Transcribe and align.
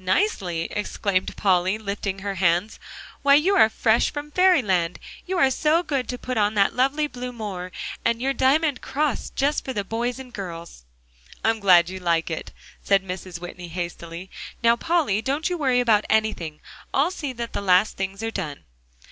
"Nicely?" 0.00 0.62
exclaimed 0.72 1.36
Polly, 1.36 1.78
lifting 1.78 2.18
her 2.18 2.34
hands, 2.34 2.80
"why 3.22 3.36
you 3.36 3.54
are 3.54 3.68
fresh 3.68 4.10
from 4.12 4.32
fairyland. 4.32 4.98
You 5.26 5.38
are 5.38 5.48
so 5.48 5.84
good 5.84 6.08
to 6.08 6.18
put 6.18 6.36
on 6.36 6.54
that 6.54 6.74
lovely 6.74 7.06
blue 7.06 7.30
moire 7.30 7.70
and 8.04 8.20
your 8.20 8.32
diamond 8.32 8.80
cross, 8.80 9.30
just 9.30 9.64
for 9.64 9.72
the 9.72 9.84
boys 9.84 10.18
and 10.18 10.32
girls." 10.32 10.82
"I 11.44 11.50
am 11.50 11.60
glad 11.60 11.88
you 11.88 12.00
like 12.00 12.32
it," 12.32 12.50
said 12.82 13.04
Mrs. 13.04 13.38
Whitney 13.40 13.68
hastily. 13.68 14.28
"Now, 14.60 14.74
Polly, 14.74 15.22
don't 15.22 15.48
you 15.48 15.56
worry 15.56 15.78
about 15.78 16.04
anything; 16.10 16.58
I'll 16.92 17.12
see 17.12 17.32
that 17.34 17.52
the 17.52 17.60
last 17.62 17.96
things 17.96 18.24
are 18.24 18.32
done." 18.32 18.64